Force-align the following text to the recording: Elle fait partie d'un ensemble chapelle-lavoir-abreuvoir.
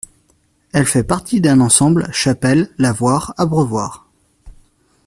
Elle 0.73 0.87
fait 0.87 1.03
partie 1.03 1.41
d'un 1.41 1.61
ensemble 1.61 2.11
chapelle-lavoir-abreuvoir. 2.11 4.09